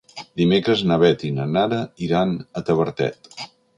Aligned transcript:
Dimecres 0.39 0.79
na 0.91 0.95
Beth 1.03 1.25
i 1.29 1.31
na 1.37 1.47
Nara 1.57 1.81
iran 2.07 2.33
a 2.39 2.65
Tavertet. 2.71 3.35